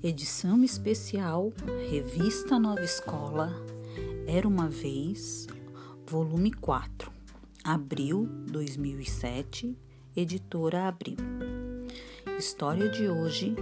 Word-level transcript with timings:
Edição 0.00 0.62
especial 0.62 1.52
Revista 1.90 2.56
Nova 2.56 2.84
Escola 2.84 3.52
Era 4.28 4.46
uma 4.46 4.68
vez, 4.68 5.48
volume 6.06 6.52
4, 6.52 7.10
abril 7.64 8.28
2007, 8.46 9.76
editora 10.16 10.86
Abril. 10.86 11.16
História 12.38 12.88
de 12.88 13.08
hoje: 13.08 13.56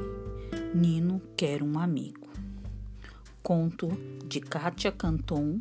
Nino 0.74 1.22
quer 1.34 1.62
um 1.62 1.78
amigo. 1.78 2.28
Conto 3.42 3.88
de 4.26 4.40
Kátia 4.40 4.92
Canton, 4.92 5.58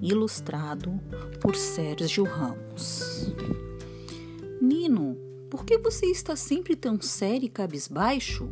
ilustrado 0.00 0.98
por 1.42 1.54
Sérgio 1.54 2.24
Ramos. 2.24 3.34
Nino, 4.62 5.14
por 5.50 5.62
que 5.66 5.76
você 5.76 6.06
está 6.06 6.34
sempre 6.36 6.74
tão 6.74 6.98
sério 7.02 7.44
e 7.44 7.50
cabisbaixo? 7.50 8.50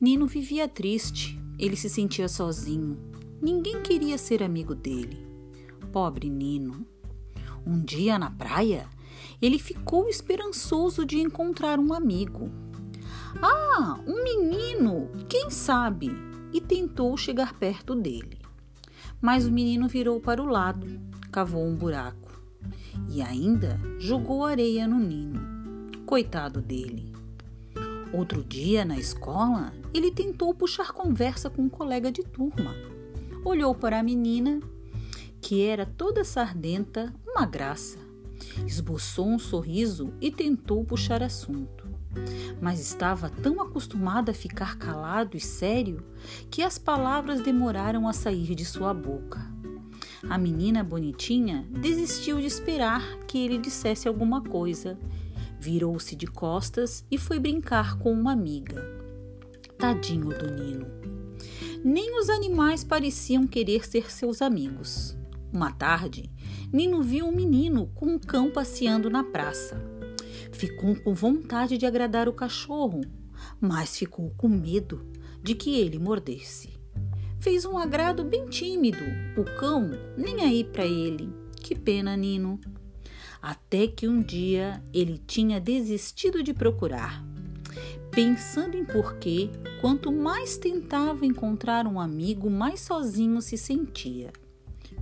Nino 0.00 0.26
vivia 0.26 0.68
triste, 0.68 1.40
ele 1.58 1.76
se 1.76 1.88
sentia 1.88 2.28
sozinho. 2.28 2.98
Ninguém 3.40 3.82
queria 3.82 4.18
ser 4.18 4.42
amigo 4.42 4.74
dele. 4.74 5.26
Pobre 5.92 6.28
Nino. 6.28 6.86
Um 7.66 7.80
dia 7.80 8.18
na 8.18 8.30
praia, 8.30 8.88
ele 9.40 9.58
ficou 9.58 10.08
esperançoso 10.08 11.04
de 11.04 11.18
encontrar 11.18 11.78
um 11.78 11.92
amigo. 11.92 12.50
Ah, 13.40 14.00
um 14.06 14.22
menino! 14.22 15.10
Quem 15.28 15.50
sabe? 15.50 16.10
E 16.52 16.60
tentou 16.60 17.16
chegar 17.16 17.54
perto 17.54 17.94
dele. 17.94 18.38
Mas 19.20 19.46
o 19.46 19.52
menino 19.52 19.88
virou 19.88 20.20
para 20.20 20.42
o 20.42 20.46
lado, 20.46 21.00
cavou 21.32 21.66
um 21.66 21.74
buraco 21.74 22.24
e 23.08 23.22
ainda 23.22 23.78
jogou 23.98 24.44
areia 24.44 24.86
no 24.86 24.98
Nino. 24.98 25.40
Coitado 26.04 26.60
dele. 26.60 27.13
Outro 28.14 28.44
dia, 28.44 28.84
na 28.84 28.96
escola, 28.96 29.72
ele 29.92 30.08
tentou 30.08 30.54
puxar 30.54 30.92
conversa 30.92 31.50
com 31.50 31.62
um 31.62 31.68
colega 31.68 32.12
de 32.12 32.22
turma. 32.22 32.72
Olhou 33.44 33.74
para 33.74 33.98
a 33.98 34.04
menina, 34.04 34.60
que 35.40 35.66
era 35.66 35.84
toda 35.84 36.22
sardenta, 36.22 37.12
uma 37.26 37.44
graça. 37.44 37.98
Esboçou 38.64 39.26
um 39.26 39.38
sorriso 39.38 40.14
e 40.20 40.30
tentou 40.30 40.84
puxar 40.84 41.24
assunto. 41.24 41.88
Mas 42.60 42.78
estava 42.78 43.28
tão 43.28 43.60
acostumado 43.60 44.30
a 44.30 44.34
ficar 44.34 44.78
calado 44.78 45.36
e 45.36 45.40
sério 45.40 46.00
que 46.48 46.62
as 46.62 46.78
palavras 46.78 47.40
demoraram 47.40 48.06
a 48.06 48.12
sair 48.12 48.54
de 48.54 48.64
sua 48.64 48.94
boca. 48.94 49.44
A 50.30 50.38
menina 50.38 50.84
bonitinha 50.84 51.66
desistiu 51.68 52.38
de 52.38 52.46
esperar 52.46 53.02
que 53.26 53.38
ele 53.38 53.58
dissesse 53.58 54.06
alguma 54.06 54.40
coisa 54.40 54.96
Virou-se 55.64 56.14
de 56.14 56.26
costas 56.26 57.06
e 57.10 57.16
foi 57.16 57.38
brincar 57.38 57.96
com 57.96 58.12
uma 58.12 58.32
amiga. 58.32 58.84
Tadinho 59.78 60.28
do 60.28 60.52
Nino. 60.52 60.86
Nem 61.82 62.20
os 62.20 62.28
animais 62.28 62.84
pareciam 62.84 63.46
querer 63.46 63.88
ser 63.88 64.12
seus 64.12 64.42
amigos. 64.42 65.16
Uma 65.50 65.72
tarde, 65.72 66.30
Nino 66.70 67.02
viu 67.02 67.24
um 67.24 67.34
menino 67.34 67.86
com 67.94 68.04
um 68.04 68.18
cão 68.18 68.50
passeando 68.50 69.08
na 69.08 69.24
praça. 69.24 69.82
Ficou 70.52 70.96
com 70.96 71.14
vontade 71.14 71.78
de 71.78 71.86
agradar 71.86 72.28
o 72.28 72.34
cachorro, 72.34 73.00
mas 73.58 73.96
ficou 73.96 74.34
com 74.36 74.50
medo 74.50 75.00
de 75.42 75.54
que 75.54 75.80
ele 75.80 75.98
mordesse. 75.98 76.78
Fez 77.40 77.64
um 77.64 77.78
agrado 77.78 78.22
bem 78.22 78.44
tímido, 78.44 79.02
o 79.34 79.44
cão 79.58 79.92
nem 80.14 80.42
aí 80.42 80.62
para 80.62 80.84
ele. 80.84 81.32
Que 81.56 81.74
pena, 81.74 82.14
Nino 82.14 82.60
até 83.44 83.86
que 83.86 84.08
um 84.08 84.22
dia 84.22 84.82
ele 84.90 85.18
tinha 85.18 85.60
desistido 85.60 86.42
de 86.42 86.54
procurar. 86.54 87.22
Pensando 88.10 88.74
em 88.74 88.86
porquê, 88.86 89.50
quanto 89.82 90.10
mais 90.10 90.56
tentava 90.56 91.26
encontrar 91.26 91.86
um 91.86 92.00
amigo, 92.00 92.48
mais 92.48 92.80
sozinho 92.80 93.42
se 93.42 93.58
sentia. 93.58 94.32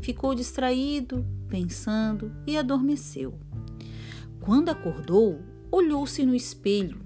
Ficou 0.01 0.35
distraído, 0.35 1.25
pensando 1.49 2.33
e 2.45 2.57
adormeceu. 2.57 3.39
Quando 4.41 4.71
acordou, 4.71 5.41
olhou-se 5.71 6.27
no 6.27 6.35
espelho. 6.35 7.01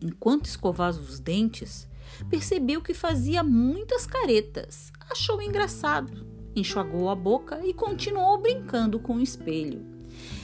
Enquanto 0.00 0.44
escovava 0.44 1.00
os 1.00 1.18
dentes, 1.18 1.88
percebeu 2.30 2.80
que 2.80 2.94
fazia 2.94 3.42
muitas 3.42 4.06
caretas. 4.06 4.92
Achou 5.10 5.42
engraçado, 5.42 6.24
enxugou 6.54 7.10
a 7.10 7.16
boca 7.16 7.66
e 7.66 7.74
continuou 7.74 8.40
brincando 8.40 9.00
com 9.00 9.16
o 9.16 9.20
espelho. 9.20 9.97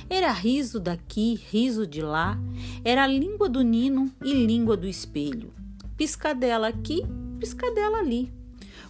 Era 0.08 0.30
riso 0.32 0.78
daqui, 0.78 1.40
riso 1.50 1.86
de 1.86 2.00
lá, 2.02 2.38
era 2.84 3.06
língua 3.06 3.48
do 3.48 3.62
nino 3.62 4.12
e 4.22 4.32
língua 4.32 4.76
do 4.76 4.86
espelho. 4.86 5.52
Piscadela 5.96 6.68
aqui, 6.68 7.02
piscadela 7.38 7.98
ali. 7.98 8.32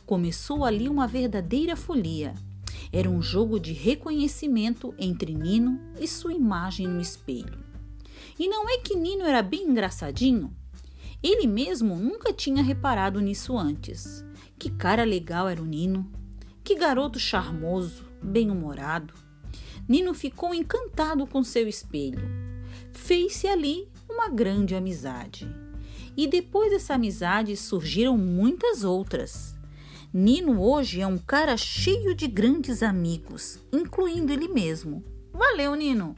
Começou 0.07 0.65
ali 0.65 0.89
uma 0.89 1.07
verdadeira 1.07 1.77
folia. 1.77 2.35
Era 2.93 3.09
um 3.09 3.23
jogo 3.23 3.59
de 3.59 3.73
reconhecimento 3.73 4.95
entre 4.99 5.35
Nino 5.35 5.81
e 5.99 6.07
sua 6.07 6.33
imagem 6.33 6.87
no 6.87 7.01
espelho. 7.01 7.59
E 8.39 8.49
não 8.49 8.69
é 8.69 8.79
que 8.79 8.95
Nino 8.95 9.25
era 9.25 9.43
bem 9.43 9.65
engraçadinho? 9.65 10.55
Ele 11.23 11.47
mesmo 11.47 11.97
nunca 11.97 12.33
tinha 12.33 12.63
reparado 12.63 13.21
nisso 13.21 13.57
antes. 13.57 14.25
Que 14.59 14.71
cara 14.71 15.05
legal 15.05 15.49
era 15.49 15.63
o 15.63 15.67
Nino. 15.67 16.11
Que 16.63 16.75
garoto 16.75 17.19
charmoso, 17.19 18.05
bem-humorado. 18.23 19.15
Nino 19.89 20.15
ficou 20.15 20.55
encantado 20.55 21.27
com 21.27 21.45
seu 21.45 21.69
espelho. 21.69 22.21
Fez-se 22.93 23.47
ali 23.47 23.89
uma 24.09 24.29
grande 24.29 24.75
amizade. 24.75 25.49
E 26.17 26.27
depois 26.27 26.71
dessa 26.71 26.95
amizade 26.95 27.57
surgiram 27.57 28.17
muitas 28.17 28.85
outras. 28.85 29.55
Nino 30.13 30.63
hoje 30.63 31.01
é 31.01 31.07
um 31.07 31.19
cara 31.19 31.57
cheio 31.57 32.15
de 32.15 32.29
grandes 32.29 32.83
amigos, 32.83 33.59
incluindo 33.73 34.33
ele 34.33 34.49
mesmo. 34.49 35.05
Valeu, 35.33 35.75
Nino! 35.75 36.15